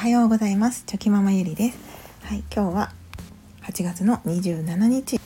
[0.00, 0.84] はようございます。
[0.86, 1.78] チョキママゆりです。
[2.22, 2.90] はい今日は
[3.64, 5.20] 8月の27日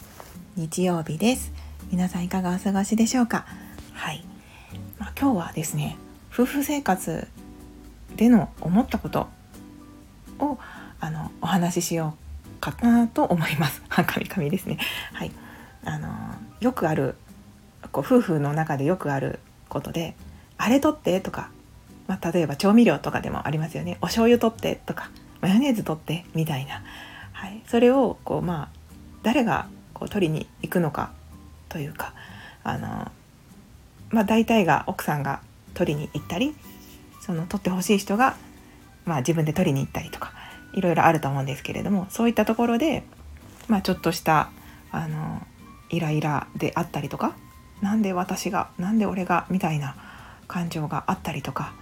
[0.57, 1.53] 日曜日です。
[1.93, 3.47] 皆さんいかがお過ごしでしょうか？
[3.93, 4.25] はい、
[4.99, 5.97] まあ、今日はですね
[6.33, 7.29] 夫婦生活
[8.17, 9.29] での思ったこと
[10.41, 10.59] を
[10.99, 12.17] あのお話ししよ
[12.57, 13.81] うかなと思います。
[13.89, 14.79] はかみかみですね。
[15.13, 15.31] はい。
[15.85, 16.09] あの
[16.59, 17.15] よくある
[17.93, 19.39] こう夫婦の中でよくある
[19.69, 20.17] ことで
[20.59, 21.51] あれ取ってとか
[22.07, 23.99] まあ、例えば調味料とかでもありますよね。
[24.01, 26.83] お醤油取ってとかマヨネーズ取ってみたいな、
[27.33, 28.69] はい、それをこうまあ
[29.23, 31.13] 誰がこう取りに行くのか
[31.69, 32.15] というか
[32.63, 33.11] あの、
[34.11, 35.41] まあ、大体が奥さんが
[35.75, 36.55] 取りに行ったり
[37.21, 38.37] その取ってほしい人が、
[39.05, 40.33] まあ、自分で取りに行ったりとか
[40.73, 43.05] いろいろあると思うんですけれどもそういったところで、
[43.69, 44.51] まあ、ちょっとした
[44.91, 45.43] あの
[45.91, 47.35] イライラであったりとか
[47.81, 49.97] 何で私が何で俺がみたいな
[50.49, 51.75] 感情があったりとか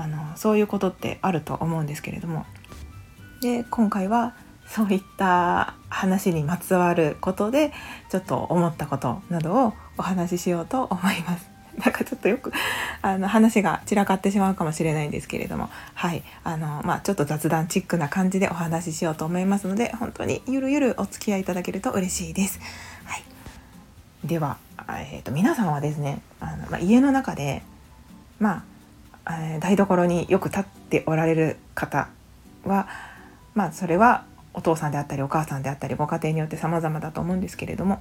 [0.00, 2.46] あのそういうことってあると思うんですけれども
[3.42, 4.34] で今回は
[4.66, 7.72] そういった話にまつわることで
[8.08, 11.50] ちょっと思ったことなどをお話ししようと思います。
[11.78, 12.52] なんかちょっとよく
[13.00, 22.60] あの話が散らかってしまうかもしれないんですけれどもはいあのまあちょっと雑談チックな感じでお話ししようと思いますので本当にゆるゆるお付き合いいただけると嬉しいです。
[23.04, 23.24] はい、
[24.24, 24.58] では、
[24.88, 27.62] えーと、皆さんはですねあの、まあ、家の中で
[28.38, 28.69] まあ
[29.24, 32.08] 台所によく立っておられる方
[32.64, 32.88] は
[33.54, 38.00] まあそれはお父さんであったりお母さんであったりご家庭によって様々だと思うんですけれども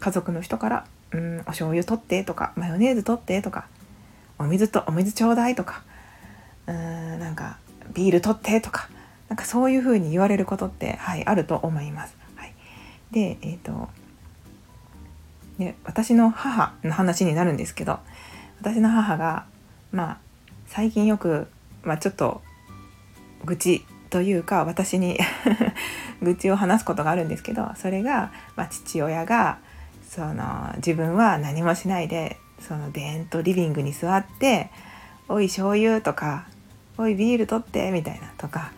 [0.00, 3.66] 家族の人から「うんお醤油取って」とか「マヨネーズ取って」とか
[4.38, 5.82] 「お水とお水ちょうだい」とか
[6.66, 7.58] 「うんなんか
[7.92, 8.88] ビール取って」とか
[9.28, 12.16] なんかそういうふうに言われることって、はい、あると思います。
[12.36, 12.54] はい、
[13.10, 13.88] でえっ、ー、と
[15.58, 18.00] で私の母の話になるんですけど
[18.60, 19.46] 私の母が
[19.92, 20.18] まあ
[20.66, 21.48] 最近よく、
[21.82, 22.42] まあ、ちょっと
[23.44, 25.18] 愚痴というか私に
[26.22, 29.58] 愚痴を話すことがあるんですけどそれが、まあ、父親が
[30.08, 34.70] その自分は何もしないでそのでーんとリビングに座って
[35.28, 36.46] 「おい醤油」とか
[36.96, 38.72] 「おいビール取って」みたいなとか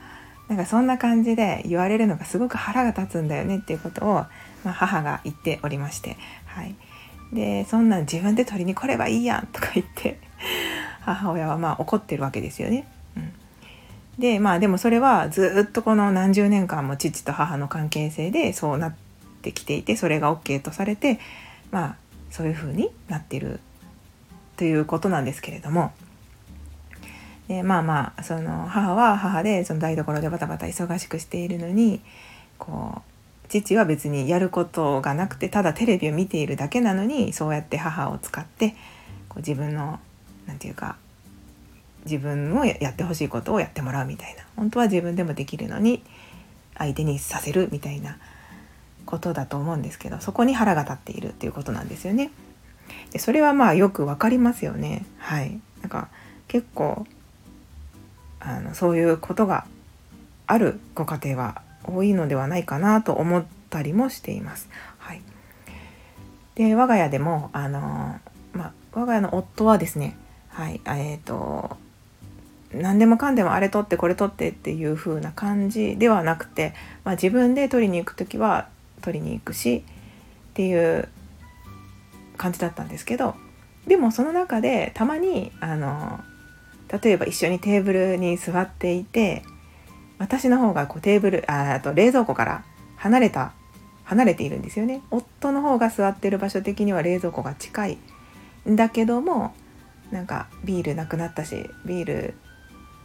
[0.49, 4.15] なんかそんな感じで言われるのがすごく腹が立つんだよねっていうことを、
[4.65, 6.16] まあ、母が言っておりまして、
[6.47, 6.75] はい、
[7.32, 10.19] でそんなん自分で取りに来ればいいやんとか言って
[11.06, 12.87] 母親はまあ怒ってるわけですよね。
[13.17, 13.33] うん、
[14.19, 18.94] でまあでもそれはずっとこの何十年間も父と母の関係性でそうなっ
[19.43, 21.19] てきていてそれが OK とされて
[21.71, 21.97] まあ
[22.31, 23.61] そういう風になってる
[24.56, 25.93] ということなんですけれども。
[27.49, 32.00] でまあまあその母は母でその台所でバタバタ忙しくしているのに
[32.59, 38.71] こう父は別にやることがなくてただテレビを見ているだけなのにそうやって母を使って
[39.28, 40.00] こう自分の
[40.47, 40.97] 何て言うか
[42.05, 46.03] 自分もやってほしいことをやってもらうみたいな本当は自分でもできるのに
[46.79, 48.19] 相手にさせるみたいな
[49.05, 52.31] ことだと思うんですけどそこに腹が立っているっていうことなんですよね。
[53.12, 55.05] でそれはまあよくわかりますよね。
[55.19, 56.09] はい、なんか
[56.49, 57.06] 結構
[58.41, 59.67] あのそういうことが
[60.47, 64.69] あるご家庭は多いのではないかなと思ったりもしています。
[64.99, 65.23] はい、
[66.55, 68.21] で我が家でもあの、
[68.53, 70.17] まあ、我が家の夫はですね
[70.56, 71.77] はいえっ、ー、と
[72.72, 76.72] 何でもかんでもあれ取ってこれ取ってっていう風な感じではなくて、
[77.05, 78.67] まあ、自分で取りに行く時は
[79.03, 79.84] 取りに行くし
[80.50, 81.11] っていう
[82.39, 83.34] 感じだったんですけど
[83.87, 86.21] でもその中でたまにあの
[87.03, 89.43] 例えば一緒にテーブルに座っていて
[90.17, 92.65] 私の方がこうテーブルあと冷蔵庫から
[92.97, 93.53] 離れた
[94.05, 95.03] 離れているんですよね。
[95.11, 97.99] 夫の方が座ってる場所的には冷蔵庫が近い
[98.67, 99.53] んだけども
[100.11, 102.34] なんかビールなくなったしビール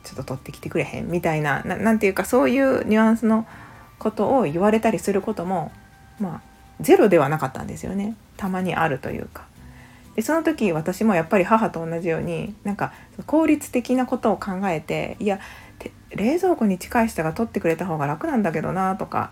[0.03, 3.47] ちょっと取ってきてくれへんみたいな何ていうかそういうニュアンスの
[3.99, 5.71] ことを言われたりすることも
[6.19, 6.41] まあ
[6.81, 9.45] ゼロではなかったんですよねたまにあるというか。
[10.15, 12.91] でその時私もやっぱり母と同じようになんか
[13.27, 15.39] 効率的なことを考えていや
[16.09, 19.31] 冷蔵庫に近い人が取ってくれた方が楽なんだけどなとか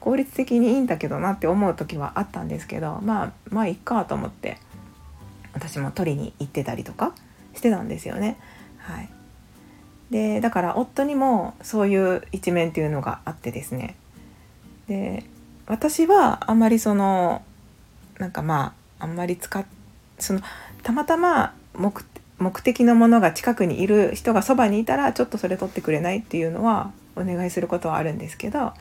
[0.00, 4.58] 効率的にいいんだけどなって思う時はあったんですけどまあまあいっかと思って
[5.56, 7.14] 私も取りに行ってたりとか
[7.54, 8.36] してたんですよね。
[8.78, 9.08] はい、
[10.10, 13.96] でだから夫にもそういう一面っていうのがあってですね
[14.86, 15.24] で
[15.66, 17.42] 私はあんまりその
[18.18, 19.64] なんかまああんまり使っ
[20.18, 20.40] その
[20.82, 22.04] たまたま目
[22.38, 28.74] 目的のものが近くにいる人がそばにいたらちょっとそれ取ってくれないっていうのはお願いすることはあるんですけど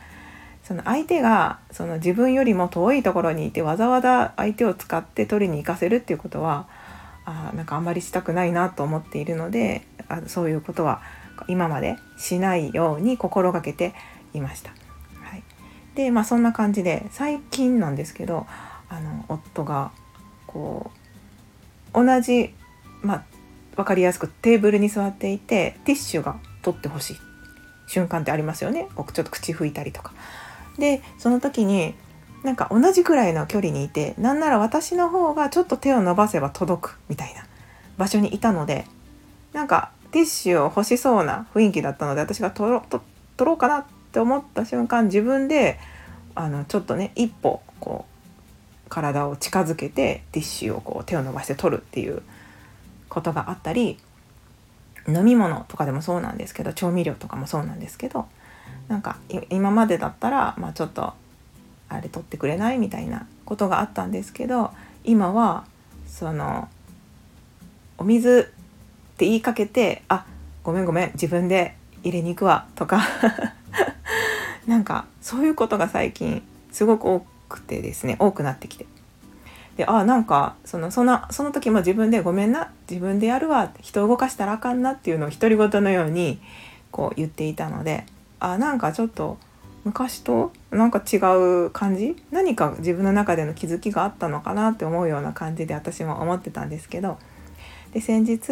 [0.65, 6.67] その相手がその自分よりも遠いところにいてわざわざ相手を使って取りに行かせるっていうことは
[7.23, 11.01] あなんかあんまりしたくないなと思っているのであそういうことは
[11.47, 13.93] 今までしないように心がけて
[14.33, 14.71] いました。
[15.21, 15.43] はい、
[15.93, 18.47] でまあそんな感じで最近なんですけど
[18.89, 19.91] あの夫が
[20.47, 20.89] こ
[21.93, 22.53] う同じ、
[23.01, 23.23] まあ、
[23.75, 27.17] 分かりやすくテーブルに座っていてティッシュが取ってほしい
[27.87, 30.13] 瞬間ってありますよねちょっと口拭いたりとか。
[30.77, 31.93] でその時に
[32.43, 37.45] なんか同じくらいの距離にいてなんなら私の方がちょっと手を伸ばせば届くみたいな
[37.97, 38.85] 場所にいたので
[39.53, 43.01] なんかティッシュを欲しそうな雰囲気だったので私が取ろ取
[43.47, 45.79] ろうかなって思った瞬間自分で
[46.35, 52.21] あのちょっとね一歩こう体を近づけてティッシュをこう手を伸ばして取るっていう
[53.09, 53.97] ことがあったり
[55.07, 58.27] 飲み物とかでもそうなんですけど調味料とかもそうなんですけど
[58.87, 59.17] なんか
[59.49, 61.13] 今までだったら、まあ、ちょっと
[61.89, 64.71] あれ取ってくれないみたいなことがあったんですけど
[65.03, 65.65] 今は
[66.07, 66.67] その
[67.97, 68.51] お水
[69.15, 70.25] って言いかけて「あ
[70.63, 73.01] ごめんごめん自分で入れに行くわ」とか
[74.67, 78.85] なんかそういうことが最近すごく多くてですね多くなってきて。
[79.77, 86.39] であなんかそのそのその時も自分で「ごめんな自分でやるわ」人を動かしたらあかんなっていうのを独り言のように
[86.91, 88.05] こう言っていたので
[88.53, 89.37] あなんかちょっと
[89.83, 91.17] 昔となんか違
[91.65, 92.15] う感じ？
[92.31, 97.17] 何か自分の中での気づきがあったのかなって思うような感じで私も思ってたんですけど。
[97.93, 98.51] で先日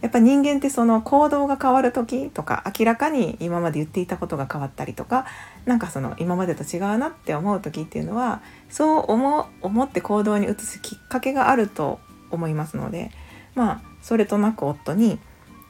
[0.00, 5.26] やっぱ人間ってその行動が変わる時とか明らかに今まで言っていたことが変わったりとか
[5.66, 8.40] なんかその今までと違うなって思う時っていうのは
[8.70, 11.98] そう思思って行動に移すきっかけがあると
[12.30, 13.10] 思いますので
[13.54, 15.18] まあそれとなく夫に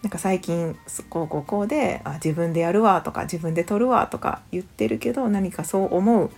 [0.03, 0.77] なんか最近
[1.11, 6.31] こうこうこうであ自分でやるわとか自分で取るわとか言ってるけど何かそう思う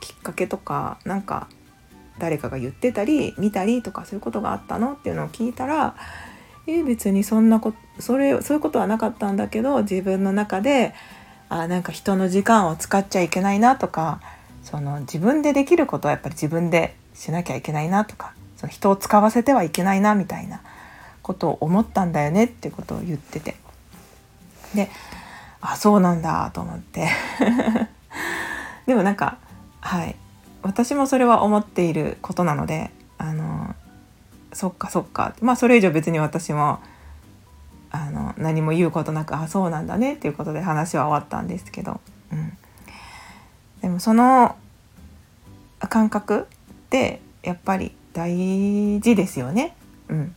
[0.00, 1.48] きっかけとかなんか
[2.18, 5.96] 誰かが言ってたり見たりとかそういうことがあったのっていうのを聞いたら
[6.66, 10.94] え別にそんなことそれそういうことはなかったんだけど自分の中で
[11.48, 14.20] あなんか人の時間を使っちゃいけないなとか
[14.62, 20.60] その自分でできることはやっぱり自分でしなきゃいけないなとかその人を使わせてはいけないなみたいな
[21.26, 23.56] ことを思ったんだよねってことを言ってて。
[24.76, 24.88] で
[25.60, 27.08] あそうなんだと思って。
[28.86, 29.38] でもなんか
[29.80, 30.14] はい。
[30.62, 33.74] 私もそれは思っていることなのであの
[34.52, 35.34] そっかそっか。
[35.40, 36.78] まあそれ以上別に私も
[37.90, 42.00] あの何も言うことなくあそうなんだねっていうことで話は終わったんですけど、
[42.30, 42.56] うん、
[43.80, 44.54] でもその
[45.80, 46.44] 感覚っ
[46.90, 49.74] てやっぱり大事ですよね。
[50.08, 50.36] うん、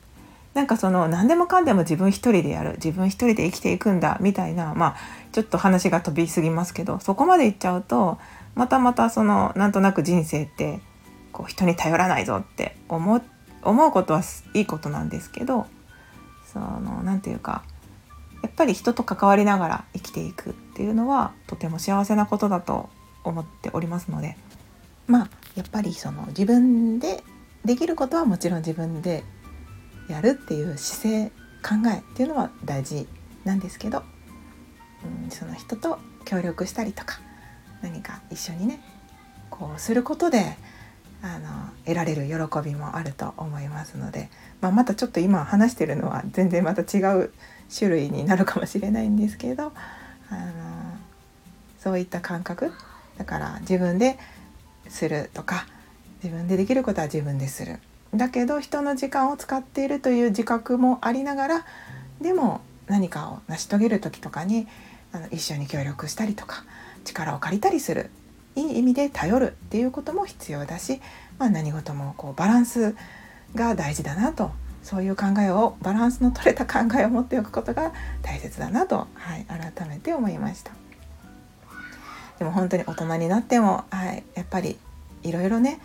[0.60, 4.96] なんかその何でもかんでも自分一人でやる自分一人で生きていくんだみたいなまあ
[5.32, 8.18] ちょっと話が飛びすぎますけどそこまでいっちゃうと
[8.56, 10.82] またまたそのなんとなく人生って
[11.32, 13.22] こう人に頼らないぞって思う
[13.64, 14.22] ことは
[14.54, 15.66] いいことなんですけど
[16.52, 17.64] その何て言うか
[18.44, 22.90] やっぱり人と関わりながら生きていくっていうのはとても幸せなことだと
[23.24, 24.36] 思っておりますので
[25.08, 27.24] まあやっぱりその自分で
[27.64, 29.24] できることはもちろん自分で
[30.10, 33.08] やるっていう姿勢考えっていうのは大事
[33.46, 34.04] なんですけど、
[35.24, 37.20] うん、その人と協力したりとか
[37.82, 38.82] 何か一緒にね
[39.50, 40.58] こうすることで
[41.22, 44.30] あの得られる喜びもあると思いますので、
[44.62, 47.34] まあ、またちょっと今話してるのは全然また違う
[47.76, 49.74] 種類になるかもしれないんですけど
[50.30, 50.98] あの
[51.78, 52.72] そういった感覚
[53.18, 54.18] だから自分で
[54.88, 55.66] するとか
[56.24, 57.80] 自分でできることは自分でする。
[58.14, 61.66] だけど人の時間を使っているという自覚もありながら
[62.22, 64.68] でも何かを成し遂げる時とかに
[65.12, 66.64] あの一緒に協力したりとか
[67.04, 68.10] 力を借りたりする
[68.56, 71.02] いい意味で頼るっていうことも必要だし、
[71.38, 72.96] まあ、何事もこうバランス
[73.56, 74.52] が大事だなと
[74.84, 80.72] そういう考えをバランスの取れた考えを持っておくことが大切だなと、はい、改めて思いました。
[82.40, 84.78] でも本当に大人になっても、はい、やっぱり
[85.24, 85.80] いろいろね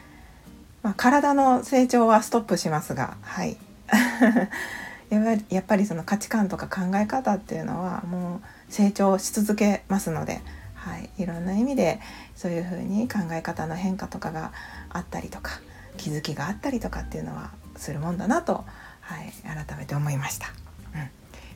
[0.85, 3.57] まあ、体の成長はストップしますがはい。
[5.49, 10.43] やっぱりその価値観とか考え方っていうのはもう成長し続けますので、
[10.75, 12.01] はい、いろんな意味で
[12.35, 14.53] そういうふうに考え方の変化とかが
[14.91, 15.61] あったりとか
[15.97, 18.65] 気づきがあったりとかっていうのはするもんだなと、
[19.01, 20.49] はい、改めて思いました。
[20.95, 21.11] うん、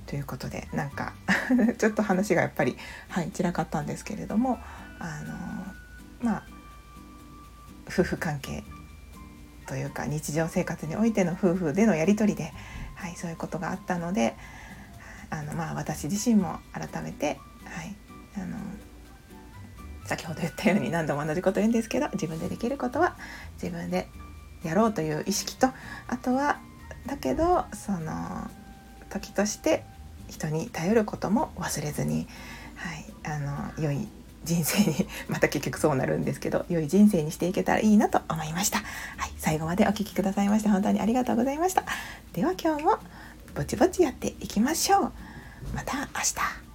[0.06, 1.14] ということでなんか
[1.78, 4.58] ちょっと話がやっぱり、はい、散らかったんですけれども
[5.00, 5.20] あ
[6.22, 6.42] のまあ
[7.88, 8.62] 夫婦関係
[9.68, 12.52] というか日常生活においての夫婦でのやり取りで、
[12.94, 14.34] はい、そういうことがあったので
[15.30, 17.94] あの、まあ、私自身も改めて、はい、
[18.36, 18.56] あの
[20.06, 23.16] 先ほど言ったように何度も同じこと言うんですけど自分でできることは
[23.62, 24.08] 自分で
[24.64, 25.68] やろうという意識と
[26.08, 26.58] あとは
[27.06, 28.48] だけどその
[29.10, 29.84] 時として
[30.28, 32.26] 人に頼ることも忘れずに、
[32.76, 34.08] はい、あの良い
[34.44, 41.82] 人生に また結局そうなるんですけど良い人生にしていけたらいいなと思いました、はい、最後までお聴きくださいまして本当にありがとうございました。
[42.34, 42.98] では今日も
[43.54, 45.12] ぼちぼちやっていきましょう。
[45.74, 46.67] また明日。